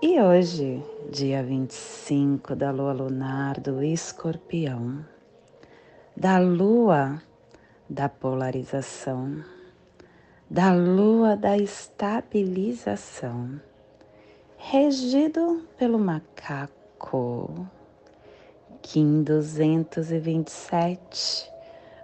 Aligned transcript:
e 0.00 0.20
hoje, 0.20 0.80
dia 1.10 1.42
25 1.42 2.54
da 2.54 2.70
lua 2.70 2.92
lunar 2.92 3.58
do 3.58 3.82
escorpião, 3.82 5.04
da 6.16 6.38
lua 6.38 7.20
da 7.90 8.08
polarização, 8.08 9.42
da 10.48 10.72
lua 10.72 11.36
da 11.36 11.58
estabilização, 11.58 13.60
regido 14.56 15.66
pelo 15.76 15.98
macaco, 15.98 17.66
Kim 18.80 19.24
227, 19.24 21.50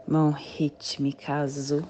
mão 0.09 0.33
rítmica 0.33 1.35
azul, 1.35 1.85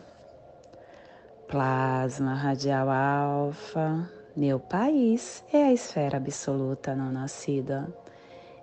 plasma 1.49 2.35
radial 2.35 2.91
alfa, 2.91 4.07
meu 4.37 4.59
país 4.59 5.45
é 5.53 5.63
a 5.63 5.73
esfera 5.73 6.17
absoluta 6.17 6.93
não 6.93 7.13
nascida. 7.13 7.87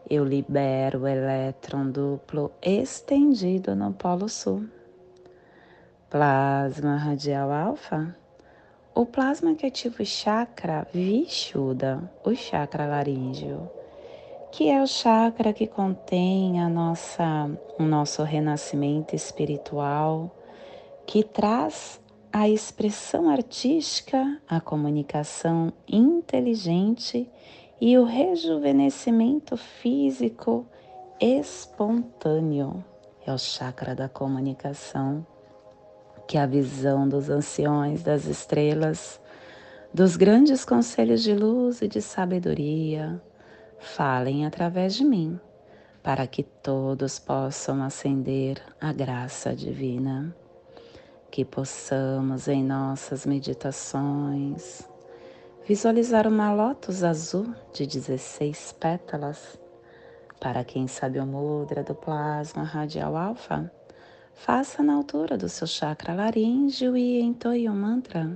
Eu 0.09 0.25
libero 0.25 1.03
o 1.03 1.07
elétron 1.07 1.90
duplo 1.90 2.51
estendido 2.62 3.73
no 3.73 3.93
Polo 3.93 4.27
Sul. 4.27 4.65
Plasma 6.10 6.98
radial 6.98 7.54
alfa. 7.54 8.13
O 8.93 9.05
plasma 9.05 9.55
que 9.55 9.65
ativa 9.65 10.04
o 10.04 10.05
chakra 10.05 10.85
Vishuddha, 10.93 12.12
o 12.26 12.35
chakra 12.35 12.85
laríngeo, 12.85 13.70
que 14.51 14.70
é 14.70 14.84
o 14.84 14.88
chakra 14.88 15.54
que 15.54 15.67
contém 15.67 16.60
a 16.60 16.67
nossa, 16.67 17.49
o 17.79 17.84
nosso 17.84 18.23
renascimento 18.23 19.15
espiritual, 19.15 20.35
que 21.05 21.23
traz 21.23 22.01
a 22.34 22.48
expressão 22.48 23.29
artística, 23.29 24.40
a 24.48 24.62
comunicação 24.62 25.74
inteligente 25.85 27.29
e 27.79 27.98
o 27.98 28.05
rejuvenescimento 28.05 29.57
físico 29.57 30.65
espontâneo. 31.20 32.84
É 33.26 33.34
o 33.34 33.38
chakra 33.38 33.93
da 33.93 34.07
comunicação, 34.07 35.26
que 36.26 36.38
é 36.38 36.41
a 36.41 36.46
visão 36.46 37.07
dos 37.07 37.29
anciões 37.29 38.01
das 38.01 38.26
estrelas, 38.26 39.20
dos 39.93 40.16
grandes 40.16 40.63
conselhos 40.63 41.21
de 41.21 41.35
luz 41.35 41.82
e 41.82 41.88
de 41.88 42.01
sabedoria, 42.01 43.21
falem 43.77 44.45
através 44.45 44.95
de 44.95 45.04
mim, 45.04 45.38
para 46.01 46.26
que 46.26 46.43
todos 46.43 47.20
possam 47.20 47.84
ascender 47.84 48.62
a 48.79 48.93
graça 48.93 49.54
divina 49.54 50.34
que 51.32 51.46
possamos 51.46 52.49
em 52.49 52.62
nossas 52.62 53.26
meditações 53.26 54.85
visualizar 55.65 56.27
uma 56.27 56.54
lótus 56.54 57.04
azul 57.04 57.55
de 57.73 57.88
16 57.88 58.76
pétalas. 58.77 59.57
Para 60.40 60.65
quem 60.65 60.88
sabe 60.88 61.20
o 61.20 61.26
mudra 61.26 61.84
do 61.84 61.96
plasma 61.96 62.63
radial 62.63 63.15
alfa, 63.15 63.71
faça 64.34 64.84
na 64.84 64.94
altura 64.94 65.38
do 65.38 65.47
seu 65.47 65.66
chakra 65.66 66.13
laríngeo 66.13 66.97
e 66.97 67.22
entoie 67.22 67.69
o 67.69 67.73
mantra. 67.73 68.29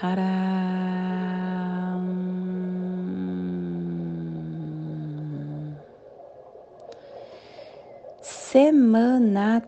Haram. 0.00 0.22
Semana 8.22 9.60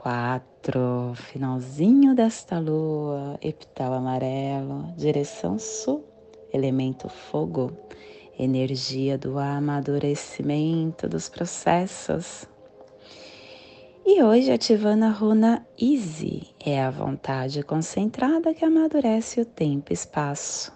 4, 0.00 1.12
finalzinho 1.16 2.14
desta 2.14 2.60
lua, 2.60 3.36
epital 3.42 3.92
amarelo, 3.94 4.94
direção 4.96 5.58
sul, 5.58 6.04
elemento 6.52 7.08
fogo, 7.08 7.72
energia 8.38 9.18
do 9.18 9.40
amadurecimento 9.40 11.08
dos 11.08 11.28
processos. 11.28 12.46
E 14.06 14.22
hoje 14.22 14.52
ativando 14.52 15.04
a 15.04 15.10
runa 15.10 15.66
Easy, 15.76 16.46
é 16.64 16.80
a 16.80 16.90
vontade 16.90 17.64
concentrada 17.64 18.54
que 18.54 18.64
amadurece 18.64 19.40
o 19.40 19.44
tempo 19.44 19.92
e 19.92 19.94
espaço. 19.94 20.72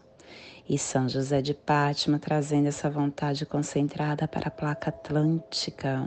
E 0.68 0.76
São 0.76 1.08
José 1.08 1.40
de 1.40 1.54
Pátima 1.54 2.18
trazendo 2.18 2.66
essa 2.66 2.90
vontade 2.90 3.46
concentrada 3.46 4.26
para 4.26 4.48
a 4.48 4.50
placa 4.50 4.90
atlântica 4.90 6.04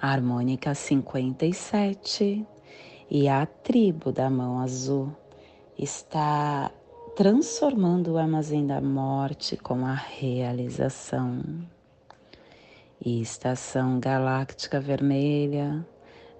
a 0.00 0.12
harmônica 0.12 0.72
57 0.74 2.46
e 3.10 3.28
a 3.28 3.44
tribo 3.44 4.12
da 4.12 4.30
mão 4.30 4.60
azul 4.60 5.12
está 5.76 6.70
transformando 7.16 8.12
o 8.12 8.18
armazém 8.18 8.64
da 8.64 8.80
morte 8.80 9.56
com 9.56 9.84
a 9.84 9.94
realização. 9.94 11.42
E 13.04 13.20
estação 13.20 13.98
galáctica 13.98 14.80
vermelha, 14.80 15.84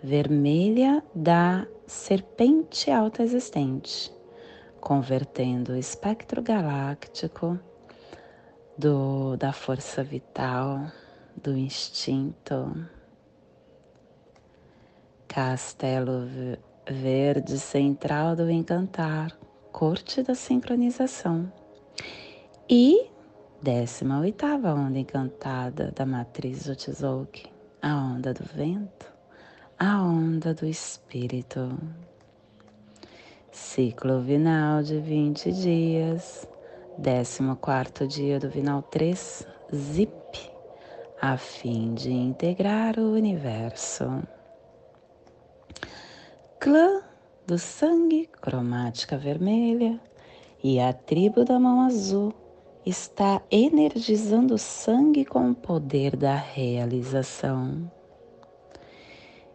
vermelha 0.02 1.02
da 1.14 1.66
serpente 1.86 2.90
alta 2.90 3.22
existente, 3.24 4.12
convertendo 4.80 5.72
o 5.72 5.76
espectro 5.76 6.42
galáctico 6.42 7.58
do, 8.76 9.36
da 9.36 9.52
força 9.52 10.04
vital, 10.04 10.86
do 11.36 11.56
instinto 11.56 12.88
Castelo 15.28 16.26
Verde 16.90 17.58
Central 17.58 18.34
do 18.34 18.50
Encantar, 18.50 19.38
Corte 19.70 20.22
da 20.22 20.34
Sincronização. 20.34 21.52
E 22.68 23.10
18 23.62 24.46
onda 24.74 24.98
encantada 24.98 25.92
da 25.94 26.06
matriz 26.06 26.64
do 26.64 26.74
Tzolk'in, 26.74 27.50
a 27.82 27.94
onda 27.94 28.32
do 28.32 28.42
vento, 28.42 29.12
a 29.78 30.02
onda 30.02 30.54
do 30.54 30.64
espírito. 30.64 31.78
Ciclo 33.52 34.22
vinal 34.22 34.82
de 34.82 34.98
20 34.98 35.52
dias, 35.52 36.48
14 36.96 38.08
dia 38.08 38.40
do 38.40 38.48
vinal 38.48 38.80
3, 38.80 39.46
ZIP, 39.74 40.50
a 41.20 41.36
fim 41.36 41.92
de 41.92 42.10
integrar 42.10 42.98
o 42.98 43.12
universo 43.12 44.22
clã 46.60 47.02
do 47.46 47.58
sangue, 47.58 48.28
cromática 48.40 49.16
vermelha, 49.16 50.00
e 50.62 50.80
a 50.80 50.92
tribo 50.92 51.44
da 51.44 51.58
mão 51.58 51.82
azul 51.82 52.34
está 52.84 53.40
energizando 53.50 54.54
o 54.54 54.58
sangue 54.58 55.24
com 55.24 55.50
o 55.50 55.54
poder 55.54 56.16
da 56.16 56.34
realização. 56.34 57.90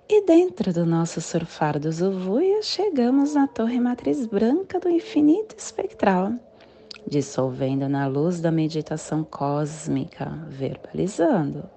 E 0.08 0.26
dentro 0.26 0.72
do 0.72 0.86
nosso 0.86 1.20
surfar 1.20 1.80
dos 1.80 2.02
Uvuia, 2.02 2.62
chegamos 2.62 3.34
na 3.34 3.48
torre 3.48 3.80
matriz 3.80 4.26
branca 4.26 4.80
do 4.80 4.90
infinito 4.90 5.56
espectral, 5.58 6.34
dissolvendo 7.08 7.90
na 7.90 8.08
luz 8.08 8.40
da 8.40 8.52
meditação 8.52 9.24
cósmica, 9.24 10.30
verbalizando. 10.48 11.70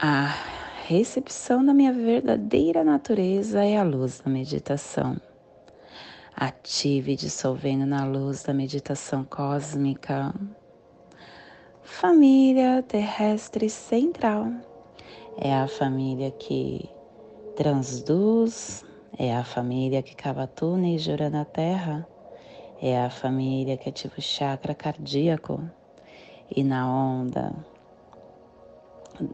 Ah, 0.00 0.63
recepção 0.86 1.64
da 1.64 1.72
minha 1.72 1.94
verdadeira 1.94 2.84
natureza 2.84 3.64
é 3.64 3.78
a 3.78 3.82
luz 3.82 4.20
da 4.20 4.30
meditação. 4.30 5.16
Ative 6.36 7.16
dissolvendo 7.16 7.86
na 7.86 8.04
luz 8.04 8.42
da 8.42 8.52
meditação 8.52 9.24
cósmica. 9.24 10.34
Família 11.82 12.82
terrestre 12.82 13.70
central 13.70 14.52
é 15.38 15.54
a 15.54 15.66
família 15.66 16.30
que 16.30 16.86
transduz, 17.56 18.84
é 19.18 19.34
a 19.34 19.42
família 19.42 20.02
que 20.02 20.14
cava 20.14 20.46
túneis 20.46 21.00
jura 21.00 21.30
na 21.30 21.46
terra, 21.46 22.06
é 22.82 23.02
a 23.02 23.08
família 23.08 23.78
que 23.78 23.88
ativa 23.88 24.16
o 24.18 24.22
chakra 24.22 24.74
cardíaco 24.74 25.62
e 26.54 26.62
na 26.62 26.86
onda 26.86 27.54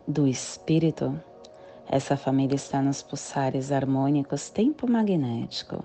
do 0.07 0.29
espírito 0.29 1.21
essa 1.93 2.17
família 2.17 2.55
está 2.55 2.81
nos 2.81 3.03
pulsares 3.03 3.73
harmônicos 3.73 4.49
tempo 4.49 4.89
magnético, 4.89 5.83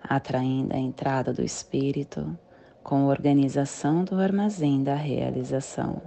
atraindo 0.00 0.72
a 0.72 0.78
entrada 0.78 1.32
do 1.32 1.42
espírito 1.42 2.38
com 2.80 3.06
organização 3.06 4.04
do 4.04 4.20
armazém 4.20 4.84
da 4.84 4.94
realização 4.94 6.00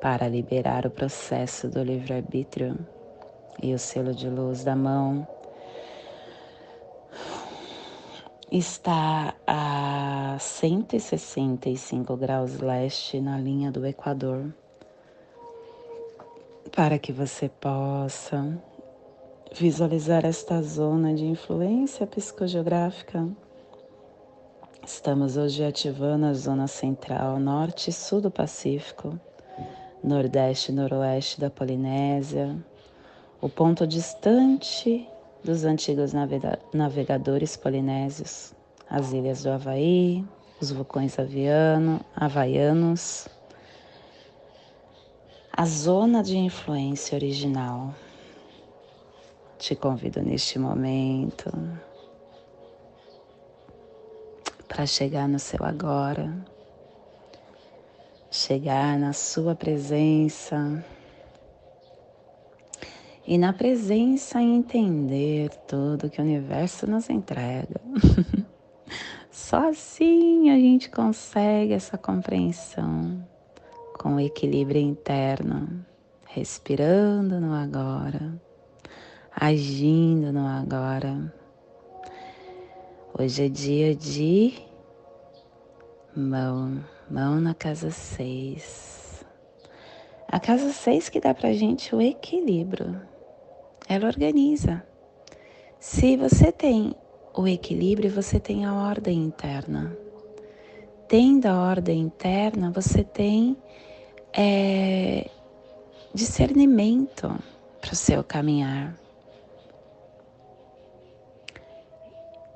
para 0.00 0.26
liberar 0.26 0.86
o 0.86 0.90
processo 0.90 1.68
do 1.68 1.82
livre-arbítrio 1.82 2.78
e 3.62 3.74
o 3.74 3.78
selo 3.78 4.14
de 4.14 4.30
luz 4.30 4.64
da 4.64 4.74
mão. 4.74 5.28
Está 8.50 9.34
a 9.46 10.38
165 10.40 12.16
graus 12.16 12.58
leste 12.58 13.20
na 13.20 13.38
linha 13.38 13.70
do 13.70 13.84
Equador, 13.86 14.50
para 16.74 16.98
que 16.98 17.12
você 17.12 17.50
possa 17.50 18.58
visualizar 19.54 20.24
esta 20.24 20.62
zona 20.62 21.12
de 21.12 21.26
influência 21.26 22.06
psicogeográfica. 22.06 23.28
Estamos 24.84 25.36
hoje 25.36 25.62
ativando 25.62 26.26
a 26.26 26.32
zona 26.32 26.66
central, 26.66 27.38
norte 27.38 27.90
e 27.90 27.92
sul 27.92 28.22
do 28.22 28.30
Pacífico, 28.30 29.20
nordeste 30.02 30.72
e 30.72 30.74
noroeste 30.74 31.38
da 31.38 31.50
Polinésia, 31.50 32.56
o 33.40 33.50
ponto 33.50 33.86
distante 33.86 35.06
dos 35.44 35.64
antigos 35.64 36.12
navegadores 36.72 37.54
polinésios, 37.54 38.54
as 38.88 39.12
ilhas 39.12 39.42
do 39.42 39.50
Havaí, 39.50 40.24
os 40.58 40.72
vulcões 40.72 41.18
aviano, 41.18 42.00
havaianos, 42.16 43.28
a 45.54 45.66
zona 45.66 46.22
de 46.22 46.36
influência 46.36 47.14
original. 47.14 47.94
Te 49.58 49.76
convido 49.76 50.22
neste 50.22 50.58
momento 50.58 51.52
para 54.66 54.86
chegar 54.86 55.28
no 55.28 55.38
seu 55.38 55.62
agora, 55.62 56.34
chegar 58.30 58.98
na 58.98 59.12
sua 59.12 59.54
presença 59.54 60.82
e 63.26 63.36
na 63.36 63.52
presença 63.52 64.40
entender 64.40 65.50
tudo 65.68 66.08
que 66.08 66.20
o 66.20 66.24
universo 66.24 66.86
nos 66.86 67.10
entrega. 67.10 67.80
Só 69.30 69.68
assim 69.68 70.50
a 70.50 70.56
gente 70.56 70.90
consegue 70.90 71.74
essa 71.74 71.98
compreensão 71.98 73.22
com 74.02 74.16
o 74.16 74.20
equilíbrio 74.20 74.80
interno, 74.80 75.86
respirando 76.26 77.40
no 77.40 77.52
agora, 77.52 78.34
agindo 79.30 80.32
no 80.32 80.44
agora. 80.44 81.32
Hoje 83.16 83.46
é 83.46 83.48
dia 83.48 83.94
de 83.94 84.54
mão, 86.16 86.84
mão 87.08 87.40
na 87.40 87.54
casa 87.54 87.92
6. 87.92 89.24
A 90.26 90.40
casa 90.40 90.72
6 90.72 91.08
que 91.08 91.20
dá 91.20 91.32
pra 91.32 91.52
gente 91.52 91.94
o 91.94 92.00
equilíbrio 92.02 93.00
ela 93.88 94.08
organiza. 94.08 94.84
Se 95.78 96.16
você 96.16 96.50
tem 96.50 96.92
o 97.36 97.46
equilíbrio, 97.46 98.10
você 98.10 98.40
tem 98.40 98.64
a 98.64 98.74
ordem 98.74 99.22
interna. 99.22 99.96
Tendo 101.06 101.46
a 101.46 101.68
ordem 101.68 102.00
interna, 102.00 102.72
você 102.72 103.04
tem 103.04 103.56
é, 104.32 105.30
discernimento 106.14 107.38
para 107.80 107.92
o 107.92 107.96
seu 107.96 108.22
caminhar. 108.22 108.96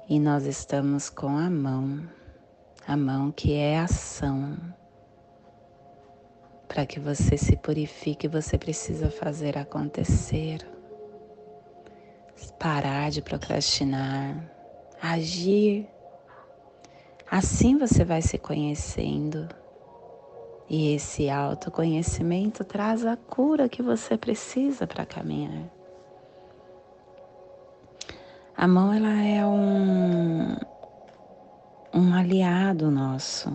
E 0.08 0.20
nós 0.20 0.44
estamos 0.44 1.11
com 1.11 1.37
a 1.37 1.50
mão, 1.50 2.08
a 2.87 2.96
mão 2.96 3.32
que 3.32 3.55
é 3.55 3.78
ação. 3.78 4.56
Para 6.69 6.87
que 6.87 7.00
você 7.00 7.37
se 7.37 7.56
purifique, 7.56 8.29
você 8.29 8.56
precisa 8.56 9.11
fazer 9.11 9.58
acontecer 9.58 10.76
parar 12.58 13.11
de 13.11 13.22
procrastinar, 13.22 14.50
agir. 15.00 15.87
Assim 17.31 17.76
você 17.76 18.05
vai 18.05 18.22
se 18.22 18.38
conhecendo. 18.38 19.49
E 20.68 20.94
esse 20.94 21.30
autoconhecimento 21.30 22.64
traz 22.64 23.06
a 23.06 23.16
cura 23.16 23.68
que 23.68 23.82
você 23.82 24.16
precisa 24.16 24.86
para 24.86 25.06
caminhar. 25.06 25.70
A 28.56 28.66
mão 28.66 28.92
ela 28.92 29.22
é 29.22 29.46
um, 29.46 30.56
um 31.94 32.14
aliado 32.14 32.90
nosso 32.90 33.54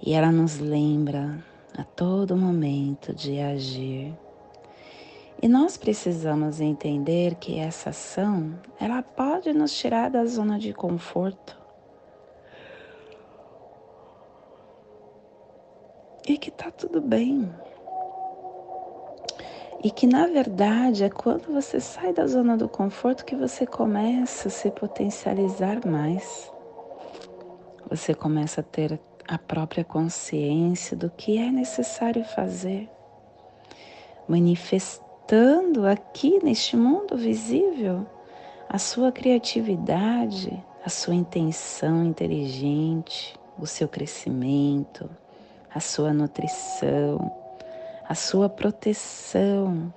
e 0.00 0.12
ela 0.12 0.30
nos 0.30 0.58
lembra 0.58 1.42
a 1.76 1.82
todo 1.82 2.36
momento 2.36 3.14
de 3.14 3.40
agir 3.40 4.14
e 5.42 5.48
nós 5.48 5.78
precisamos 5.78 6.60
entender 6.60 7.34
que 7.36 7.58
essa 7.58 7.88
ação, 7.88 8.52
ela 8.78 9.02
pode 9.02 9.54
nos 9.54 9.72
tirar 9.72 10.10
da 10.10 10.26
zona 10.26 10.58
de 10.58 10.74
conforto. 10.74 11.58
E 16.30 16.38
que 16.38 16.52
tá 16.52 16.70
tudo 16.70 17.00
bem. 17.00 17.52
E 19.82 19.90
que 19.90 20.06
na 20.06 20.28
verdade 20.28 21.02
é 21.02 21.10
quando 21.10 21.52
você 21.52 21.80
sai 21.80 22.12
da 22.12 22.24
zona 22.24 22.56
do 22.56 22.68
conforto 22.68 23.24
que 23.24 23.34
você 23.34 23.66
começa 23.66 24.46
a 24.46 24.50
se 24.52 24.70
potencializar 24.70 25.84
mais. 25.84 26.48
Você 27.88 28.14
começa 28.14 28.60
a 28.60 28.62
ter 28.62 29.00
a 29.26 29.38
própria 29.38 29.82
consciência 29.82 30.96
do 30.96 31.10
que 31.10 31.36
é 31.36 31.50
necessário 31.50 32.22
fazer, 32.22 32.88
manifestando 34.28 35.84
aqui 35.84 36.38
neste 36.44 36.76
mundo 36.76 37.16
visível 37.16 38.06
a 38.68 38.78
sua 38.78 39.10
criatividade, 39.10 40.64
a 40.84 40.88
sua 40.88 41.16
intenção 41.16 42.04
inteligente, 42.04 43.34
o 43.58 43.66
seu 43.66 43.88
crescimento, 43.88 45.10
a 45.74 45.80
sua 45.80 46.12
nutrição, 46.12 47.30
a 48.08 48.14
sua 48.14 48.48
proteção, 48.48 49.92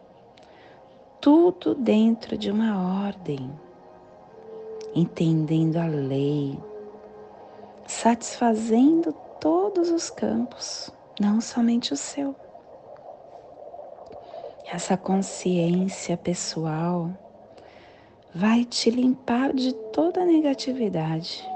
tudo 1.19 1.73
dentro 1.73 2.37
de 2.37 2.51
uma 2.51 3.05
ordem, 3.05 3.49
entendendo 4.93 5.77
a 5.77 5.87
lei, 5.87 6.59
satisfazendo 7.87 9.13
todos 9.39 9.89
os 9.89 10.09
campos, 10.09 10.91
não 11.19 11.41
somente 11.41 11.91
o 11.93 11.97
seu. 11.97 12.35
Essa 14.71 14.97
consciência 14.97 16.17
pessoal 16.17 17.09
vai 18.33 18.65
te 18.65 18.89
limpar 18.89 19.53
de 19.53 19.73
toda 19.73 20.25
negatividade 20.25 21.47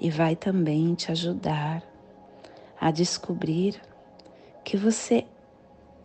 e 0.00 0.10
vai 0.10 0.36
também 0.36 0.94
te 0.94 1.10
ajudar 1.10 1.87
a 2.80 2.90
descobrir 2.90 3.80
que 4.64 4.76
você 4.76 5.26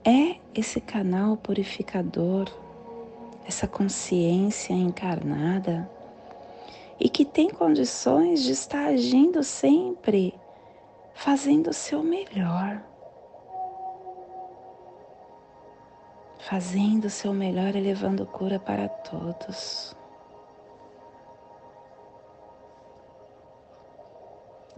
é 0.04 0.38
esse 0.54 0.82
canal 0.82 1.38
purificador, 1.38 2.48
essa 3.46 3.68
consciência 3.68 4.74
encarnada 4.74 5.90
e 7.00 7.10
que 7.10 7.26
tem 7.26 7.50
condições 7.50 8.44
de 8.44 8.52
estar 8.52 8.86
agindo 8.86 9.44
sempre, 9.44 10.34
fazendo 11.14 11.70
o 11.70 11.74
seu 11.74 12.02
melhor 12.04 12.82
fazendo 16.44 17.06
o 17.06 17.10
seu 17.10 17.34
melhor 17.34 17.76
e 17.76 17.80
levando 17.80 18.26
cura 18.26 18.60
para 18.60 18.90
todos. 18.90 19.96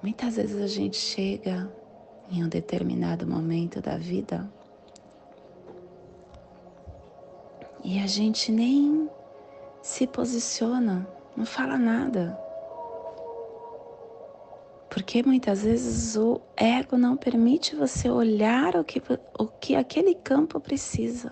Muitas 0.01 0.35
vezes 0.35 0.61
a 0.61 0.67
gente 0.67 0.95
chega 0.95 1.71
em 2.29 2.43
um 2.43 2.49
determinado 2.49 3.27
momento 3.27 3.81
da 3.81 3.97
vida 3.97 4.49
e 7.83 7.99
a 7.99 8.07
gente 8.07 8.51
nem 8.51 9.07
se 9.79 10.07
posiciona, 10.07 11.07
não 11.37 11.45
fala 11.45 11.77
nada. 11.77 12.35
Porque 14.89 15.21
muitas 15.21 15.61
vezes 15.63 16.15
o 16.17 16.41
ego 16.57 16.97
não 16.97 17.15
permite 17.15 17.75
você 17.75 18.09
olhar 18.09 18.75
o 18.75 18.83
que, 18.83 18.99
o 19.37 19.45
que 19.45 19.75
aquele 19.75 20.15
campo 20.15 20.59
precisa 20.59 21.31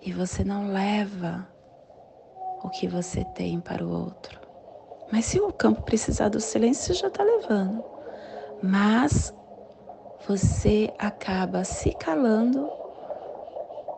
e 0.00 0.12
você 0.12 0.44
não 0.44 0.68
leva 0.68 1.48
o 2.62 2.68
que 2.68 2.86
você 2.86 3.24
tem 3.24 3.60
para 3.60 3.84
o 3.84 3.90
outro. 3.90 4.40
Mas 5.10 5.24
se 5.24 5.40
o 5.40 5.52
campo 5.52 5.82
precisar 5.82 6.28
do 6.28 6.40
silêncio, 6.40 6.94
você 6.94 7.00
já 7.00 7.08
está 7.08 7.24
levando. 7.24 7.84
Mas 8.62 9.34
você 10.26 10.92
acaba 10.98 11.64
se 11.64 11.92
calando 11.92 12.70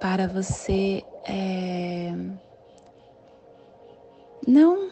para 0.01 0.27
você 0.27 1.05
é, 1.27 2.13
não 4.47 4.91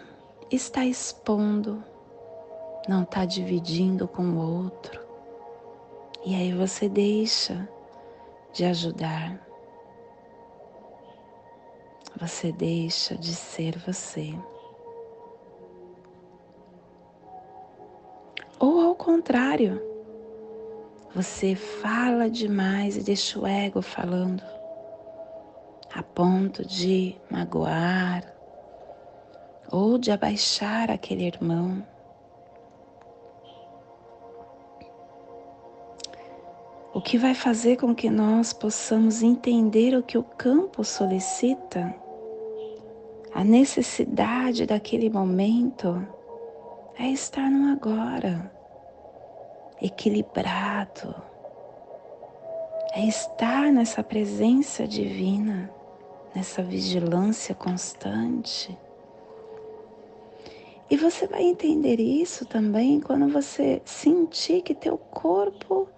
estar 0.50 0.84
expondo 0.84 1.82
não 2.88 3.02
está 3.02 3.24
dividindo 3.24 4.08
com 4.08 4.22
o 4.22 4.64
outro. 4.64 5.00
E 6.24 6.34
aí 6.34 6.52
você 6.52 6.88
deixa 6.88 7.68
de 8.52 8.64
ajudar. 8.64 9.40
Você 12.20 12.52
deixa 12.52 13.16
de 13.16 13.34
ser 13.34 13.78
você. 13.78 14.34
Ou 18.62 18.80
ao 18.80 18.94
contrário, 18.94 19.82
você 21.12 21.56
fala 21.56 22.30
demais 22.30 22.96
e 22.96 23.02
deixa 23.02 23.36
o 23.40 23.44
ego 23.44 23.82
falando, 23.82 24.40
a 25.92 26.00
ponto 26.00 26.64
de 26.64 27.16
magoar 27.28 28.22
ou 29.68 29.98
de 29.98 30.12
abaixar 30.12 30.92
aquele 30.92 31.24
irmão. 31.24 31.84
O 36.94 37.00
que 37.00 37.18
vai 37.18 37.34
fazer 37.34 37.78
com 37.78 37.92
que 37.92 38.08
nós 38.08 38.52
possamos 38.52 39.24
entender 39.24 39.96
o 39.96 40.04
que 40.04 40.16
o 40.16 40.22
campo 40.22 40.84
solicita, 40.84 41.92
a 43.34 43.42
necessidade 43.42 44.66
daquele 44.66 45.10
momento, 45.10 46.06
é 46.96 47.08
estar 47.08 47.50
no 47.50 47.72
agora 47.72 48.51
equilibrado, 49.82 51.14
é 52.94 53.04
estar 53.06 53.72
nessa 53.72 54.02
presença 54.02 54.86
divina, 54.86 55.70
nessa 56.34 56.62
vigilância 56.62 57.54
constante. 57.54 58.78
E 60.88 60.96
você 60.96 61.26
vai 61.26 61.42
entender 61.42 61.98
isso 62.00 62.44
também 62.44 63.00
quando 63.00 63.28
você 63.28 63.82
sentir 63.84 64.62
que 64.62 64.74
teu 64.74 64.96
corpo 64.96 65.88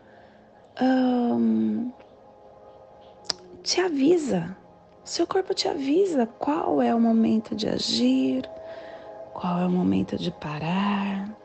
te 3.63 3.81
avisa, 3.81 4.57
seu 5.05 5.27
corpo 5.27 5.53
te 5.53 5.69
avisa 5.69 6.27
qual 6.27 6.81
é 6.81 6.95
o 6.95 7.01
momento 7.01 7.55
de 7.55 7.69
agir, 7.69 8.49
qual 9.33 9.59
é 9.59 9.67
o 9.67 9.71
momento 9.71 10.17
de 10.17 10.31
parar, 10.31 11.37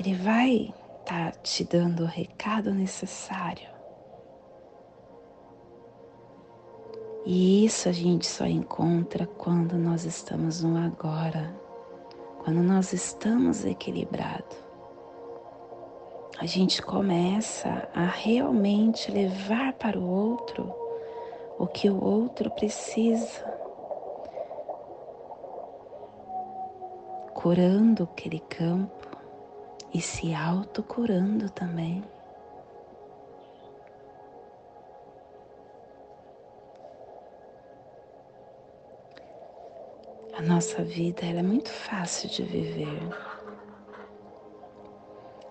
Ele 0.00 0.14
vai 0.14 0.74
estar 1.00 1.30
tá 1.30 1.38
te 1.42 1.62
dando 1.62 2.04
o 2.04 2.06
recado 2.06 2.72
necessário. 2.72 3.68
E 7.26 7.66
isso 7.66 7.86
a 7.86 7.92
gente 7.92 8.26
só 8.26 8.46
encontra 8.46 9.26
quando 9.26 9.76
nós 9.76 10.06
estamos 10.06 10.62
no 10.62 10.78
agora, 10.78 11.54
quando 12.42 12.62
nós 12.62 12.94
estamos 12.94 13.66
equilibrados. 13.66 14.56
A 16.38 16.46
gente 16.46 16.80
começa 16.80 17.86
a 17.94 18.06
realmente 18.06 19.10
levar 19.10 19.74
para 19.74 19.98
o 19.98 20.10
outro 20.10 20.74
o 21.58 21.66
que 21.66 21.90
o 21.90 22.02
outro 22.02 22.50
precisa, 22.52 23.44
curando 27.34 28.04
aquele 28.04 28.40
campo 28.40 28.99
e 29.92 30.00
se 30.00 30.34
autocurando 30.34 31.50
também. 31.50 32.04
A 40.34 40.42
nossa 40.42 40.82
vida 40.82 41.26
é 41.26 41.42
muito 41.42 41.68
fácil 41.68 42.28
de 42.30 42.42
viver. 42.42 43.00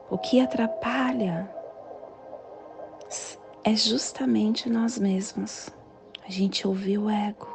O 0.09 0.17
que 0.17 0.41
atrapalha 0.41 1.47
é 3.63 3.75
justamente 3.75 4.67
nós 4.67 4.97
mesmos. 4.97 5.69
A 6.25 6.31
gente 6.31 6.67
ouviu 6.67 7.03
o 7.03 7.09
ego, 7.09 7.47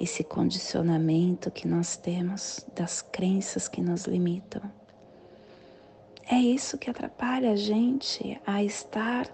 esse 0.00 0.24
condicionamento 0.24 1.50
que 1.50 1.68
nós 1.68 1.96
temos 1.96 2.64
das 2.74 3.02
crenças 3.02 3.68
que 3.68 3.82
nos 3.82 4.04
limitam. 4.06 4.62
É 6.30 6.36
isso 6.36 6.78
que 6.78 6.88
atrapalha 6.88 7.52
a 7.52 7.56
gente 7.56 8.40
a 8.46 8.62
estar 8.62 9.26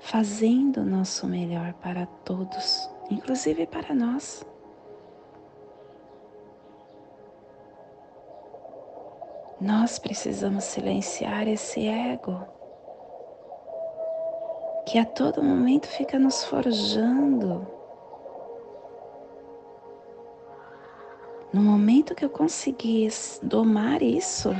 fazendo 0.00 0.80
o 0.80 0.84
nosso 0.84 1.26
melhor 1.26 1.72
para 1.74 2.06
todos, 2.06 2.90
inclusive 3.10 3.66
para 3.66 3.94
nós. 3.94 4.44
Nós 9.60 9.98
precisamos 9.98 10.64
silenciar 10.64 11.46
esse 11.46 11.86
ego 11.86 12.44
que 14.86 14.98
a 14.98 15.04
todo 15.04 15.42
momento 15.42 15.86
fica 15.86 16.18
nos 16.18 16.44
forjando. 16.44 17.66
No 21.52 21.62
momento 21.62 22.14
que 22.14 22.24
eu 22.24 22.28
conseguir 22.28 23.10
domar 23.42 24.02
isso, 24.02 24.50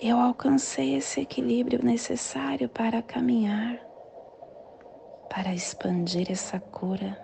eu 0.00 0.18
alcancei 0.18 0.94
esse 0.94 1.20
equilíbrio 1.20 1.84
necessário 1.84 2.70
para 2.70 3.02
caminhar, 3.02 3.78
para 5.28 5.52
expandir 5.52 6.32
essa 6.32 6.58
cura 6.58 7.18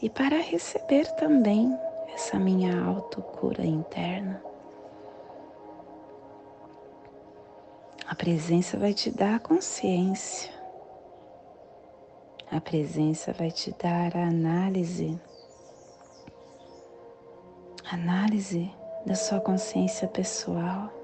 e 0.00 0.08
para 0.08 0.36
receber 0.36 1.04
também 1.16 1.76
essa 2.14 2.38
minha 2.38 2.80
autocura 2.80 3.66
interna. 3.66 4.40
A 8.06 8.14
presença 8.14 8.78
vai 8.78 8.94
te 8.94 9.10
dar 9.10 9.40
consciência. 9.40 10.52
A 12.52 12.60
presença 12.60 13.32
vai 13.32 13.50
te 13.50 13.72
dar 13.72 14.16
a 14.16 14.28
análise. 14.28 15.18
Análise 17.90 18.70
da 19.04 19.16
sua 19.16 19.40
consciência 19.40 20.06
pessoal. 20.06 21.03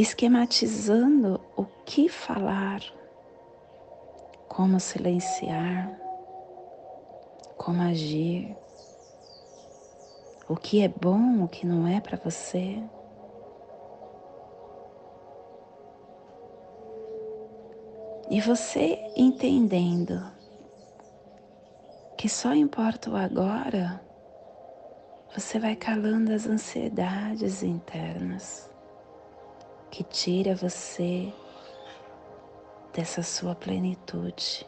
Esquematizando 0.00 1.40
o 1.54 1.64
que 1.84 2.08
falar, 2.08 2.80
como 4.48 4.80
silenciar, 4.80 5.94
como 7.58 7.82
agir, 7.82 8.56
o 10.48 10.56
que 10.56 10.80
é 10.82 10.88
bom, 10.88 11.44
o 11.44 11.48
que 11.48 11.66
não 11.66 11.86
é 11.86 12.00
para 12.00 12.16
você. 12.16 12.82
E 18.30 18.40
você 18.40 18.98
entendendo 19.16 20.24
que 22.16 22.28
só 22.28 22.54
importa 22.54 23.10
o 23.10 23.16
agora, 23.16 24.00
você 25.34 25.58
vai 25.58 25.76
calando 25.76 26.32
as 26.32 26.46
ansiedades 26.46 27.62
internas 27.62 28.69
que 29.90 30.04
tira 30.04 30.54
você 30.54 31.32
dessa 32.92 33.22
sua 33.22 33.54
plenitude. 33.54 34.66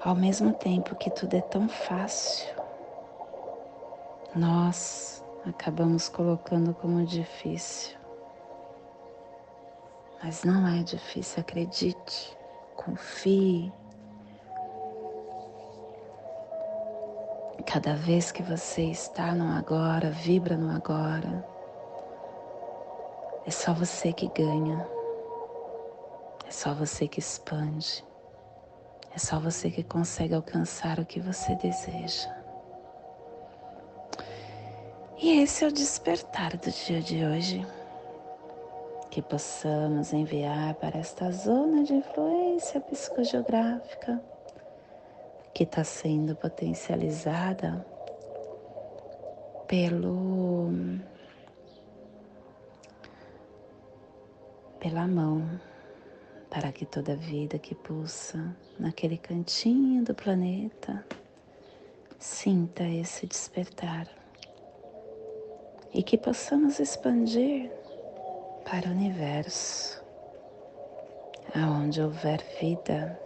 Ao 0.00 0.14
mesmo 0.14 0.52
tempo 0.54 0.94
que 0.94 1.10
tudo 1.10 1.34
é 1.34 1.42
tão 1.42 1.68
fácil, 1.68 2.48
nós 4.34 5.22
acabamos 5.44 6.08
colocando 6.08 6.72
como 6.74 7.04
difícil. 7.04 7.98
Mas 10.22 10.44
não 10.44 10.66
é 10.66 10.82
difícil, 10.82 11.40
acredite, 11.40 12.36
confie, 12.76 13.72
Cada 17.70 17.94
vez 17.94 18.32
que 18.32 18.42
você 18.42 18.84
está 18.84 19.34
no 19.34 19.52
agora, 19.52 20.10
vibra 20.10 20.56
no 20.56 20.74
agora, 20.74 21.46
é 23.44 23.50
só 23.50 23.74
você 23.74 24.10
que 24.10 24.26
ganha, 24.28 24.88
é 26.46 26.50
só 26.50 26.72
você 26.72 27.06
que 27.06 27.20
expande, 27.20 28.02
é 29.14 29.18
só 29.18 29.38
você 29.38 29.70
que 29.70 29.82
consegue 29.82 30.32
alcançar 30.32 30.98
o 30.98 31.04
que 31.04 31.20
você 31.20 31.54
deseja. 31.56 32.34
E 35.18 35.42
esse 35.42 35.62
é 35.62 35.68
o 35.68 35.72
despertar 35.72 36.56
do 36.56 36.70
dia 36.70 37.02
de 37.02 37.22
hoje. 37.22 37.66
Que 39.10 39.20
possamos 39.20 40.14
enviar 40.14 40.72
para 40.76 40.98
esta 40.98 41.30
zona 41.30 41.84
de 41.84 41.92
influência 41.92 42.80
psicogeográfica 42.80 44.18
que 45.54 45.64
está 45.64 45.84
sendo 45.84 46.36
potencializada 46.36 47.84
pelo 49.66 50.70
pela 54.80 55.06
mão 55.06 55.60
para 56.50 56.72
que 56.72 56.86
toda 56.86 57.14
vida 57.16 57.58
que 57.58 57.74
pulsa 57.74 58.56
naquele 58.78 59.18
cantinho 59.18 60.04
do 60.04 60.14
planeta 60.14 61.04
sinta 62.18 62.82
esse 62.84 63.26
despertar. 63.26 64.08
E 65.92 66.02
que 66.02 66.18
possamos 66.18 66.78
expandir 66.80 67.70
para 68.64 68.88
o 68.88 68.92
universo, 68.92 70.02
aonde 71.54 72.02
houver 72.02 72.44
vida, 72.60 73.18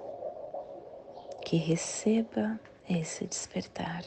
que 1.44 1.56
receba 1.56 2.58
esse 2.88 3.26
despertar. 3.26 4.04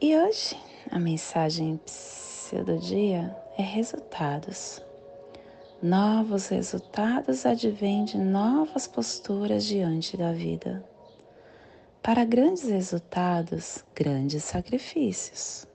E 0.00 0.16
hoje 0.16 0.56
a 0.90 0.98
mensagem 0.98 1.78
do 2.64 2.78
dia 2.78 3.36
é 3.56 3.62
resultados. 3.62 4.82
Novos 5.82 6.48
resultados 6.48 7.46
advêm 7.46 8.04
de 8.04 8.18
novas 8.18 8.86
posturas 8.86 9.64
diante 9.64 10.16
da 10.16 10.32
vida. 10.32 10.84
Para 12.02 12.24
grandes 12.24 12.64
resultados, 12.64 13.84
grandes 13.94 14.42
sacrifícios. 14.42 15.66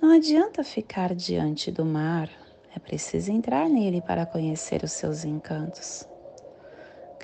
Não 0.00 0.10
adianta 0.10 0.64
ficar 0.64 1.14
diante 1.14 1.70
do 1.70 1.84
mar, 1.84 2.28
é 2.74 2.78
preciso 2.78 3.30
entrar 3.30 3.68
nele 3.68 4.00
para 4.00 4.26
conhecer 4.26 4.82
os 4.82 4.92
seus 4.92 5.24
encantos. 5.24 6.06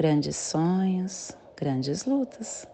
Grandes 0.03 0.35
sonhos, 0.35 1.31
grandes 1.57 2.07
lutas. 2.07 2.67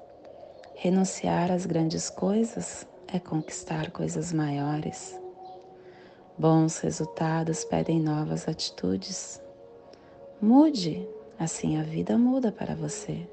Renunciar 0.74 1.52
às 1.52 1.66
grandes 1.66 2.08
coisas 2.08 2.86
é 3.06 3.18
conquistar 3.18 3.90
coisas 3.90 4.32
maiores. 4.32 5.14
Bons 6.38 6.78
resultados 6.78 7.66
pedem 7.66 8.00
novas 8.00 8.48
atitudes. 8.48 9.42
Mude, 10.40 11.06
assim 11.38 11.78
a 11.78 11.82
vida 11.82 12.16
muda 12.16 12.50
para 12.50 12.74
você. 12.74 13.28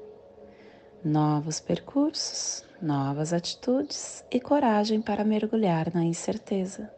Novos 1.02 1.58
percursos, 1.58 2.66
novas 2.82 3.32
atitudes 3.32 4.22
e 4.30 4.38
coragem 4.38 5.00
para 5.00 5.24
mergulhar 5.24 5.90
na 5.94 6.04
incerteza. 6.04 6.90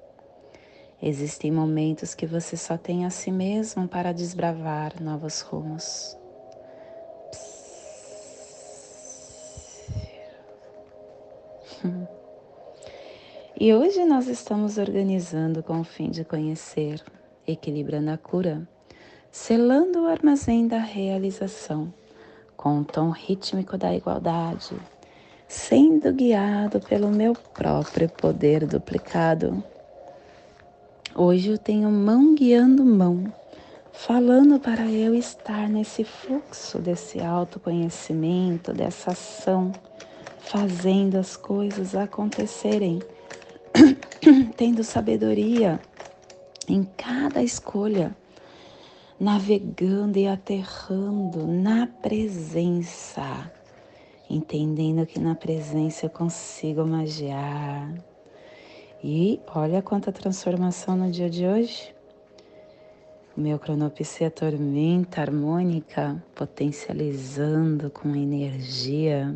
Existem 1.00 1.52
momentos 1.52 2.12
que 2.12 2.26
você 2.26 2.56
só 2.56 2.76
tem 2.76 3.06
a 3.06 3.10
si 3.10 3.30
mesmo 3.30 3.86
para 3.86 4.10
desbravar 4.10 5.00
novos 5.00 5.42
rumos. 5.42 6.18
E 13.58 13.74
hoje 13.74 14.04
nós 14.04 14.28
estamos 14.28 14.78
organizando 14.78 15.62
com 15.62 15.80
o 15.80 15.84
fim 15.84 16.10
de 16.10 16.24
conhecer, 16.24 17.02
equilibrando 17.46 18.10
a 18.10 18.16
cura, 18.16 18.68
selando 19.30 20.04
o 20.04 20.06
armazém 20.06 20.68
da 20.68 20.78
realização, 20.78 21.92
com 22.56 22.80
o 22.80 22.84
tom 22.84 23.10
rítmico 23.10 23.76
da 23.76 23.94
igualdade 23.94 24.76
sendo 25.48 26.12
guiado 26.12 26.78
pelo 26.78 27.08
meu 27.08 27.32
próprio 27.32 28.06
poder 28.06 28.66
duplicado. 28.66 29.64
Hoje 31.14 31.50
eu 31.50 31.58
tenho 31.58 31.90
mão 31.90 32.34
guiando 32.34 32.84
mão, 32.84 33.32
falando 33.90 34.60
para 34.60 34.84
eu 34.86 35.14
estar 35.14 35.66
nesse 35.66 36.04
fluxo 36.04 36.78
desse 36.78 37.20
autoconhecimento, 37.20 38.74
dessa 38.74 39.12
ação, 39.12 39.72
fazendo 40.38 41.16
as 41.16 41.34
coisas 41.34 41.94
acontecerem, 41.94 43.00
tendo 44.56 44.82
sabedoria 44.84 45.80
em 46.68 46.84
cada 46.96 47.42
escolha, 47.42 48.16
navegando 49.18 50.18
e 50.18 50.26
aterrando 50.26 51.46
na 51.46 51.86
presença 51.86 53.50
entendendo 54.30 55.06
que 55.06 55.18
na 55.18 55.34
presença 55.34 56.06
eu 56.06 56.10
consigo 56.10 56.84
magiar. 56.84 57.92
E 59.02 59.40
olha 59.54 59.80
quanta 59.80 60.12
transformação 60.12 60.96
no 60.96 61.10
dia 61.10 61.30
de 61.30 61.46
hoje. 61.46 61.94
O 63.36 63.40
meu 63.40 63.58
cronopsia 63.58 64.30
tormenta 64.30 65.20
harmônica, 65.20 66.22
potencializando 66.34 67.88
com 67.88 68.14
energia. 68.14 69.34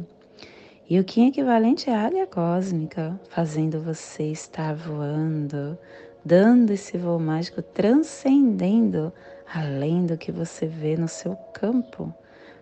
E 0.93 1.01
o 1.01 1.05
Kim 1.05 1.29
equivalente 1.29 1.89
é 1.89 1.95
águia 1.95 2.27
cósmica, 2.27 3.19
fazendo 3.31 3.81
você 3.81 4.25
estar 4.25 4.75
voando, 4.75 5.79
dando 6.23 6.71
esse 6.71 6.99
voo 6.99 7.19
mágico, 7.19 7.63
transcendendo 7.63 9.11
além 9.55 10.05
do 10.05 10.19
que 10.19 10.31
você 10.31 10.67
vê 10.67 10.95
no 10.95 11.09
seu 11.09 11.35
campo 11.55 12.13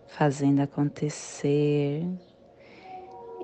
fazendo 0.06 0.60
acontecer. 0.60 2.06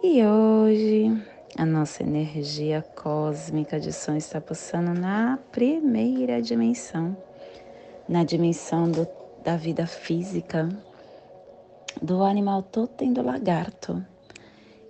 E 0.04 0.24
hoje 0.24 1.20
a 1.58 1.66
nossa 1.66 2.04
energia 2.04 2.80
cósmica 2.94 3.80
de 3.80 3.92
som 3.92 4.14
está 4.14 4.40
pulsando 4.40 4.94
na 4.94 5.36
primeira 5.50 6.40
dimensão, 6.40 7.16
na 8.08 8.22
dimensão 8.22 8.88
do, 8.88 9.04
da 9.42 9.56
vida 9.56 9.84
física, 9.84 10.68
do 12.00 12.22
animal 12.22 12.62
totem 12.62 13.12
do 13.12 13.20
lagarto. 13.20 14.00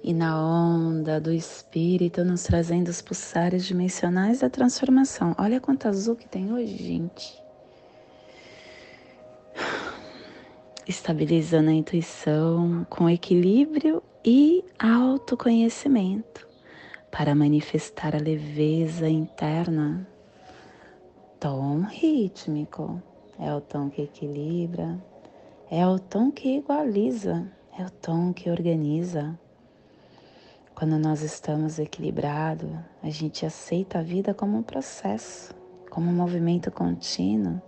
E 0.06 0.14
na 0.14 0.40
onda 0.40 1.20
do 1.20 1.32
espírito, 1.32 2.24
nos 2.24 2.44
trazendo 2.44 2.88
os 2.88 3.02
pulsares 3.02 3.66
dimensionais 3.66 4.38
da 4.38 4.48
transformação. 4.48 5.34
Olha 5.36 5.60
quanto 5.60 5.88
azul 5.88 6.14
que 6.14 6.28
tem 6.28 6.52
hoje, 6.52 6.76
gente. 6.76 7.44
estabilizando 10.86 11.70
a 11.70 11.72
intuição 11.72 12.86
com 12.88 13.10
equilíbrio 13.10 14.00
e 14.24 14.64
autoconhecimento 14.78 16.46
para 17.10 17.34
manifestar 17.34 18.14
a 18.14 18.20
leveza 18.20 19.08
interna. 19.08 20.06
Tom 21.40 21.80
rítmico 21.80 23.02
é 23.38 23.52
o 23.52 23.60
tom 23.60 23.90
que 23.90 24.02
equilibra, 24.02 24.96
é 25.68 25.84
o 25.84 25.98
tom 25.98 26.30
que 26.30 26.56
igualiza, 26.56 27.50
é 27.76 27.84
o 27.84 27.90
tom 27.90 28.32
que 28.32 28.48
organiza. 28.48 29.36
Quando 30.76 30.98
nós 30.98 31.22
estamos 31.22 31.78
equilibrados, 31.78 32.68
a 33.02 33.08
gente 33.08 33.46
aceita 33.46 34.00
a 34.00 34.02
vida 34.02 34.34
como 34.34 34.58
um 34.58 34.62
processo, 34.62 35.54
como 35.88 36.10
um 36.10 36.14
movimento 36.14 36.70
contínuo 36.70 37.62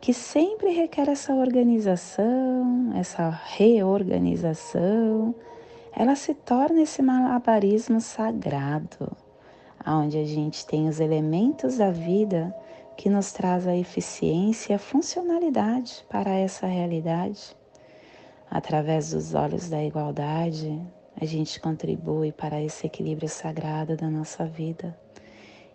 que 0.00 0.14
sempre 0.14 0.70
requer 0.70 1.08
essa 1.08 1.34
organização, 1.34 2.92
essa 2.94 3.30
reorganização, 3.30 5.34
ela 5.92 6.14
se 6.14 6.34
torna 6.34 6.82
esse 6.82 7.02
malabarismo 7.02 8.00
sagrado, 8.00 9.10
onde 9.84 10.16
a 10.16 10.24
gente 10.24 10.64
tem 10.66 10.88
os 10.88 11.00
elementos 11.00 11.78
da 11.78 11.90
vida 11.90 12.54
que 12.96 13.10
nos 13.10 13.32
traz 13.32 13.66
a 13.66 13.74
eficiência 13.74 14.72
e 14.72 14.76
a 14.76 14.78
funcionalidade 14.78 16.06
para 16.08 16.30
essa 16.30 16.68
realidade. 16.68 17.56
Através 18.48 19.10
dos 19.10 19.34
olhos 19.34 19.68
da 19.68 19.82
igualdade, 19.82 20.80
a 21.20 21.24
gente 21.24 21.60
contribui 21.60 22.32
para 22.32 22.62
esse 22.62 22.86
equilíbrio 22.86 23.28
sagrado 23.28 23.96
da 23.96 24.08
nossa 24.08 24.44
vida. 24.44 24.96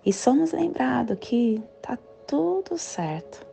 E 0.05 0.11
somos 0.11 0.51
lembrados 0.51 1.17
que 1.19 1.61
tá 1.81 1.97
tudo 2.25 2.77
certo 2.77 3.51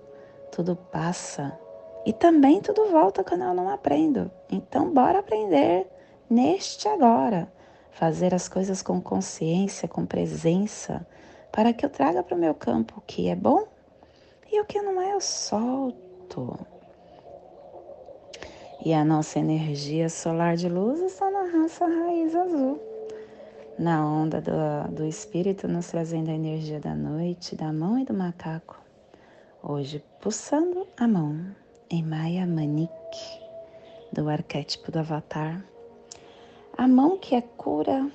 tudo 0.58 0.74
passa 0.74 1.56
e 2.04 2.12
também 2.12 2.60
tudo 2.60 2.90
volta 2.90 3.22
quando 3.22 3.44
eu 3.44 3.54
não 3.54 3.68
aprendo. 3.68 4.28
Então, 4.50 4.92
bora 4.92 5.20
aprender 5.20 5.86
neste 6.28 6.88
agora, 6.88 7.48
fazer 7.92 8.34
as 8.34 8.48
coisas 8.48 8.82
com 8.82 9.00
consciência, 9.00 9.86
com 9.86 10.04
presença, 10.04 11.06
para 11.52 11.72
que 11.72 11.84
eu 11.86 11.90
traga 11.90 12.24
para 12.24 12.36
o 12.36 12.40
meu 12.40 12.54
campo 12.54 12.94
o 12.96 13.02
que 13.02 13.28
é 13.28 13.36
bom 13.36 13.68
e 14.50 14.60
o 14.60 14.64
que 14.64 14.82
não 14.82 15.00
é, 15.00 15.12
eu 15.12 15.20
solto. 15.20 16.58
E 18.84 18.92
a 18.92 19.04
nossa 19.04 19.38
energia 19.38 20.08
solar 20.08 20.56
de 20.56 20.68
luz 20.68 21.00
está 21.00 21.27
raça 21.48 21.86
raiz 21.86 22.34
azul. 22.34 22.80
Na 23.78 24.04
onda 24.04 24.40
do, 24.40 24.94
do 24.94 25.04
espírito, 25.04 25.68
nos 25.68 25.88
trazendo 25.88 26.30
a 26.30 26.34
energia 26.34 26.80
da 26.80 26.94
noite, 26.94 27.54
da 27.54 27.72
mão 27.72 27.98
e 27.98 28.04
do 28.04 28.12
macaco 28.12 28.78
Hoje, 29.60 30.02
pulsando 30.20 30.86
a 30.96 31.08
mão 31.08 31.54
em 31.90 32.00
Maya 32.00 32.46
Manik, 32.46 32.88
do 34.12 34.28
arquétipo 34.28 34.92
do 34.92 35.00
Avatar. 35.00 35.64
A 36.76 36.86
mão 36.86 37.18
que 37.18 37.34
é 37.34 37.42
cura, 37.42 38.08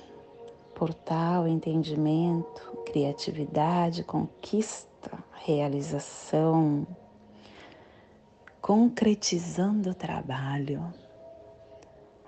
portal, 0.74 1.46
entendimento, 1.46 2.78
criatividade, 2.86 4.02
conquista, 4.04 5.22
realização, 5.44 6.86
concretizando 8.62 9.90
o 9.90 9.94
trabalho. 9.94 10.92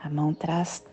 A 0.06 0.08
mão 0.08 0.32
traz 0.32 0.84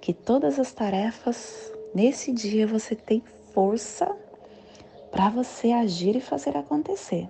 que 0.00 0.12
todas 0.12 0.58
as 0.58 0.72
tarefas 0.72 1.72
nesse 1.94 2.32
dia 2.32 2.66
você 2.66 2.96
tem 2.96 3.22
força 3.54 4.12
para 5.12 5.30
você 5.30 5.70
agir 5.70 6.16
e 6.16 6.20
fazer 6.20 6.56
acontecer. 6.56 7.28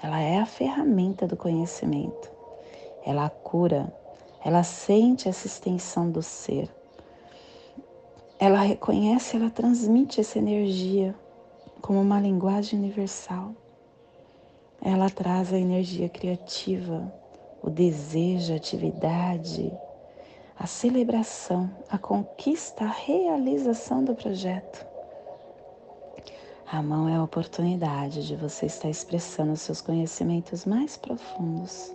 Ela 0.00 0.20
é 0.20 0.38
a 0.38 0.46
ferramenta 0.46 1.26
do 1.26 1.36
conhecimento. 1.36 2.30
Ela 3.04 3.28
cura, 3.28 3.92
ela 4.44 4.62
sente 4.62 5.28
essa 5.28 5.48
extensão 5.48 6.08
do 6.08 6.22
ser. 6.22 6.70
Ela 8.38 8.60
reconhece, 8.60 9.34
ela 9.34 9.50
transmite 9.50 10.20
essa 10.20 10.38
energia 10.38 11.16
como 11.82 12.00
uma 12.00 12.20
linguagem 12.20 12.78
universal. 12.78 13.56
Ela 14.80 15.10
traz 15.10 15.52
a 15.52 15.58
energia 15.58 16.08
criativa, 16.08 17.12
o 17.60 17.68
desejo, 17.68 18.52
a 18.52 18.56
atividade, 18.56 19.76
a 20.58 20.66
celebração, 20.66 21.70
a 21.88 21.96
conquista, 21.96 22.84
a 22.84 22.90
realização 22.90 24.02
do 24.02 24.14
projeto. 24.14 24.84
A 26.66 26.82
mão 26.82 27.08
é 27.08 27.14
a 27.14 27.22
oportunidade 27.22 28.26
de 28.26 28.34
você 28.34 28.66
estar 28.66 28.90
expressando 28.90 29.56
seus 29.56 29.80
conhecimentos 29.80 30.64
mais 30.64 30.96
profundos 30.96 31.94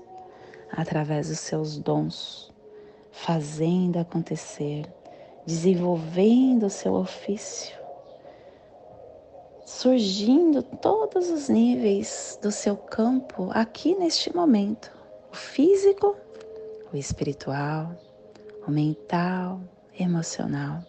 através 0.71 1.27
dos 1.27 1.39
seus 1.39 1.77
dons, 1.77 2.51
fazendo 3.11 3.97
acontecer, 3.97 4.91
desenvolvendo 5.45 6.67
o 6.67 6.69
seu 6.69 6.93
ofício, 6.93 7.77
surgindo 9.65 10.63
todos 10.63 11.29
os 11.29 11.49
níveis 11.49 12.39
do 12.41 12.49
seu 12.49 12.77
campo 12.77 13.49
aqui 13.51 13.93
neste 13.93 14.33
momento: 14.33 14.89
o 15.31 15.35
físico, 15.35 16.15
o 16.91 16.97
espiritual, 16.97 17.91
o 18.67 18.71
mental, 18.71 19.61
emocional. 19.99 20.83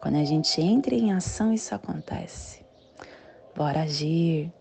Quando 0.00 0.16
a 0.16 0.24
gente 0.24 0.60
entra 0.60 0.94
em 0.94 1.12
ação, 1.12 1.52
isso 1.52 1.74
acontece. 1.74 2.64
Bora 3.56 3.82
agir. 3.82 4.52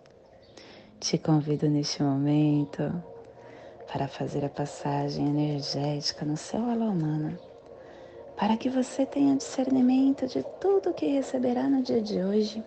Te 0.99 1.17
convido 1.17 1.69
neste 1.69 2.01
momento 2.01 2.91
para 3.91 4.07
fazer 4.07 4.43
a 4.43 4.49
passagem 4.49 5.27
energética 5.27 6.25
no 6.25 6.35
seu 6.35 6.59
alma 6.59 6.85
humana, 6.85 7.39
para 8.35 8.57
que 8.57 8.69
você 8.69 9.05
tenha 9.05 9.35
discernimento 9.35 10.25
de 10.25 10.43
tudo 10.59 10.93
que 10.93 11.05
receberá 11.05 11.69
no 11.69 11.83
dia 11.83 12.01
de 12.01 12.23
hoje. 12.23 12.63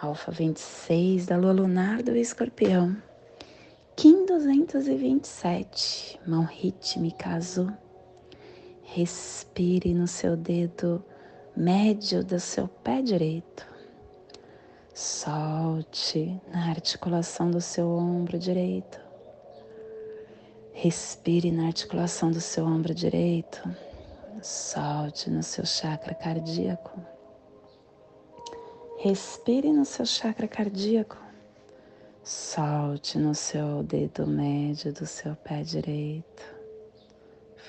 Alfa 0.00 0.32
26 0.32 1.26
da 1.26 1.36
lua 1.36 1.52
lunar 1.52 2.02
do 2.02 2.16
escorpião. 2.16 2.96
Kim 3.94 4.24
227, 4.26 6.18
mão 6.26 6.44
rítmica 6.44 7.30
azul. 7.30 7.70
Respire 8.84 9.92
no 9.92 10.06
seu 10.06 10.36
dedo 10.36 11.04
médio 11.56 12.24
do 12.24 12.38
seu 12.38 12.68
pé 12.68 13.02
direito. 13.02 13.66
Solte 14.92 16.40
na 16.52 16.70
articulação 16.70 17.50
do 17.50 17.60
seu 17.60 17.88
ombro 17.88 18.38
direito. 18.38 19.00
Respire 20.72 21.50
na 21.50 21.66
articulação 21.66 22.30
do 22.30 22.40
seu 22.40 22.64
ombro 22.64 22.94
direito. 22.94 23.62
Solte 24.42 25.30
no 25.30 25.42
seu 25.42 25.64
chakra 25.64 26.14
cardíaco. 26.14 27.00
Respire 28.98 29.72
no 29.72 29.84
seu 29.84 30.06
chakra 30.06 30.46
cardíaco. 30.46 31.16
Solte 32.22 33.18
no 33.18 33.34
seu 33.34 33.82
dedo 33.82 34.26
médio 34.26 34.92
do 34.92 35.06
seu 35.06 35.36
pé 35.36 35.62
direito, 35.62 36.53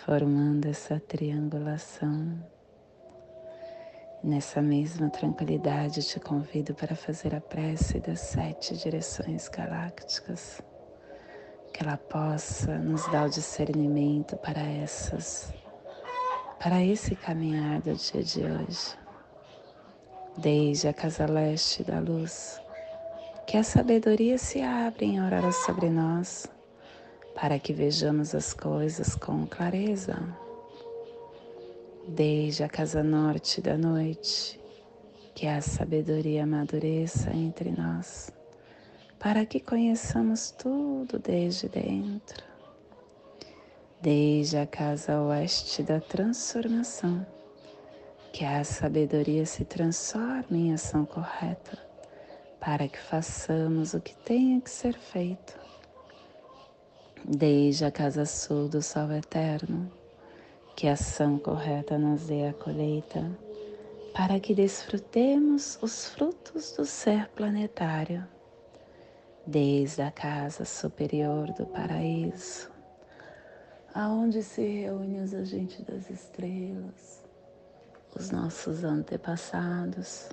formando 0.03 0.65
essa 0.65 0.99
triangulação. 0.99 2.37
Nessa 4.21 4.61
mesma 4.61 5.09
tranquilidade, 5.09 6.03
te 6.03 6.19
convido 6.19 6.73
para 6.73 6.95
fazer 6.95 7.33
a 7.33 7.39
prece 7.39 7.99
das 7.99 8.19
sete 8.19 8.75
direções 8.75 9.47
galácticas, 9.47 10.61
que 11.71 11.83
ela 11.83 11.95
possa 11.95 12.77
nos 12.77 13.07
dar 13.11 13.27
o 13.27 13.29
discernimento 13.29 14.35
para 14.37 14.61
essas, 14.61 15.53
para 16.59 16.83
esse 16.83 17.15
caminhar 17.15 17.81
do 17.81 17.93
dia 17.93 18.23
de 18.23 18.41
hoje. 18.43 18.97
Desde 20.37 20.89
a 20.89 20.93
casa 20.93 21.25
leste 21.25 21.83
da 21.83 21.99
luz, 21.99 22.59
que 23.47 23.57
a 23.57 23.63
sabedoria 23.63 24.37
se 24.37 24.61
abra 24.61 25.05
em 25.05 25.19
aurora 25.19 25.51
sobre 25.51 25.89
nós, 25.89 26.49
para 27.35 27.59
que 27.59 27.73
vejamos 27.73 28.33
as 28.33 28.53
coisas 28.53 29.13
com 29.13 29.45
clareza. 29.45 30.17
Desde 32.07 32.63
a 32.63 32.69
casa 32.69 33.03
norte 33.03 33.61
da 33.61 33.77
noite, 33.77 34.59
que 35.35 35.45
a 35.45 35.61
sabedoria 35.61 36.43
amadureça 36.43 37.31
entre 37.31 37.71
nós, 37.71 38.31
para 39.19 39.45
que 39.45 39.59
conheçamos 39.59 40.51
tudo 40.51 41.19
desde 41.19 41.67
dentro, 41.67 42.43
desde 44.01 44.57
a 44.57 44.65
casa 44.65 45.19
oeste 45.19 45.83
da 45.83 45.99
transformação, 45.99 47.25
que 48.31 48.45
a 48.45 48.63
sabedoria 48.63 49.45
se 49.45 49.65
transforme 49.65 50.67
em 50.67 50.73
ação 50.73 51.05
correta, 51.05 51.77
para 52.59 52.87
que 52.87 52.99
façamos 52.99 53.93
o 53.93 53.99
que 53.99 54.15
tenha 54.17 54.61
que 54.61 54.69
ser 54.69 54.93
feito, 54.93 55.64
desde 57.27 57.85
a 57.85 57.91
casa 57.91 58.23
sul 58.23 58.69
do 58.69 58.83
sol 58.83 59.11
eterno 59.11 59.91
que 60.75 60.87
a 60.87 60.93
ação 60.93 61.39
correta 61.39 61.97
nos 61.97 62.27
dê 62.27 62.47
a 62.47 62.53
colheita, 62.53 63.31
para 64.13 64.39
que 64.39 64.53
desfrutemos 64.53 65.79
os 65.81 66.09
frutos 66.09 66.73
do 66.73 66.85
ser 66.85 67.27
planetário, 67.29 68.27
desde 69.47 70.01
a 70.01 70.11
casa 70.11 70.65
superior 70.65 71.51
do 71.53 71.65
paraíso, 71.65 72.69
aonde 73.93 74.43
se 74.43 74.61
reúnem 74.61 75.23
os 75.23 75.33
agentes 75.33 75.81
das 75.85 76.09
estrelas, 76.09 77.23
os 78.15 78.29
nossos 78.29 78.83
antepassados, 78.83 80.29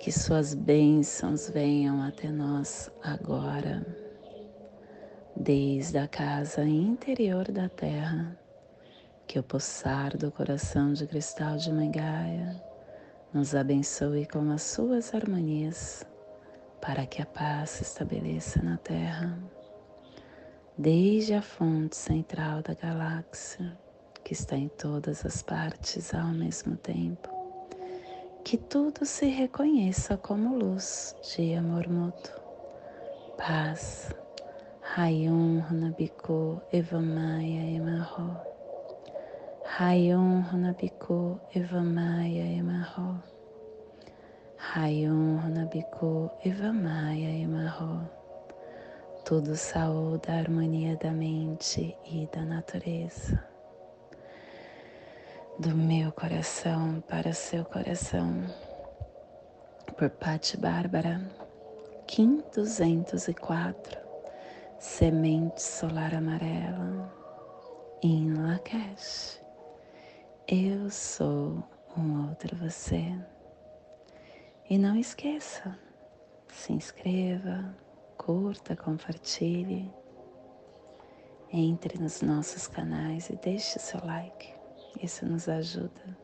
que 0.00 0.10
suas 0.10 0.54
bênçãos 0.54 1.50
venham 1.50 2.00
até 2.00 2.30
nós 2.30 2.90
agora, 3.02 4.01
desde 5.42 5.98
a 5.98 6.06
casa 6.06 6.62
interior 6.62 7.50
da 7.50 7.68
Terra 7.68 8.38
que 9.26 9.40
o 9.40 9.42
pulsar 9.42 10.16
do 10.16 10.30
coração 10.30 10.92
de 10.92 11.04
cristal 11.04 11.56
de 11.56 11.72
Mangaia 11.72 12.62
nos 13.34 13.52
abençoe 13.52 14.24
com 14.24 14.52
as 14.52 14.62
suas 14.62 15.12
harmonias, 15.12 16.06
para 16.80 17.06
que 17.06 17.20
a 17.20 17.26
paz 17.26 17.70
se 17.70 17.82
estabeleça 17.82 18.62
na 18.62 18.76
Terra, 18.76 19.36
desde 20.78 21.34
a 21.34 21.42
fonte 21.42 21.96
central 21.96 22.62
da 22.62 22.74
galáxia, 22.74 23.76
que 24.22 24.34
está 24.34 24.54
em 24.54 24.68
todas 24.68 25.26
as 25.26 25.42
partes 25.42 26.14
ao 26.14 26.28
mesmo 26.28 26.76
tempo. 26.76 27.28
Que 28.44 28.56
tudo 28.56 29.04
se 29.04 29.26
reconheça 29.26 30.16
como 30.16 30.56
luz 30.56 31.16
de 31.34 31.54
amor 31.54 31.88
mútuo. 31.88 32.40
Paz. 33.36 34.14
Rayon 34.94 35.64
Runabiku 35.64 36.60
Evamaya 36.70 37.64
Emarro. 37.64 38.36
Rayon 39.64 40.44
Runabiku 40.44 41.40
Evamaya 41.54 42.44
Emarro. 42.60 43.22
Rayon 44.60 45.40
Runabiku 45.40 46.30
Evamaya 46.44 47.30
Emarro. 47.40 48.06
Tudo 49.24 49.56
saúde 49.56 50.28
a 50.28 50.36
harmonia 50.36 50.94
da 50.96 51.10
mente 51.10 51.96
e 52.04 52.28
da 52.30 52.44
natureza. 52.44 53.42
Do 55.58 55.74
meu 55.74 56.12
coração 56.12 57.02
para 57.08 57.32
seu 57.32 57.64
coração. 57.64 58.44
Por 59.96 60.10
Pati 60.10 60.58
Bárbara, 60.58 61.18
Kim 62.06 62.42
204, 62.54 64.01
Semente 64.84 65.62
Solar 65.62 66.12
Amarela, 66.12 67.14
em 68.02 68.34
Lakesh. 68.34 69.40
Eu 70.48 70.90
sou 70.90 71.62
um 71.96 72.28
outro 72.28 72.56
você. 72.56 73.16
E 74.68 74.76
não 74.76 74.96
esqueça, 74.96 75.78
se 76.48 76.72
inscreva, 76.72 77.72
curta, 78.18 78.74
compartilhe, 78.74 79.88
entre 81.52 82.02
nos 82.02 82.20
nossos 82.20 82.66
canais 82.66 83.30
e 83.30 83.36
deixe 83.36 83.78
seu 83.78 84.04
like. 84.04 84.52
Isso 85.00 85.24
nos 85.24 85.48
ajuda. 85.48 86.18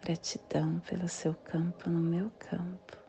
Gratidão 0.00 0.78
pelo 0.88 1.08
seu 1.08 1.34
campo 1.34 1.90
no 1.90 1.98
meu 1.98 2.30
campo. 2.38 3.07